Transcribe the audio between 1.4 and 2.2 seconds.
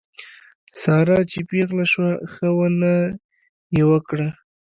پېغله شوه